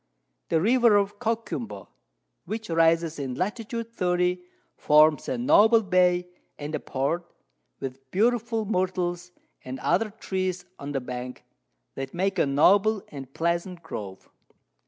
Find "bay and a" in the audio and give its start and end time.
5.83-6.79